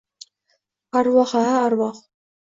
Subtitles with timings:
[1.01, 1.97] —Arvoh-a, arvoh.